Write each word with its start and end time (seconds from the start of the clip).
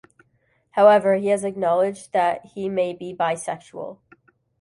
However, 0.71 1.17
he 1.17 1.27
has 1.27 1.43
acknowledged 1.43 2.11
that 2.11 2.43
he 2.55 2.67
may 2.69 2.91
be 2.91 3.13
bisexual. 3.15 3.99